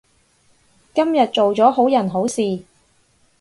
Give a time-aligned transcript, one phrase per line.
[0.95, 2.63] 今日做咗好人好事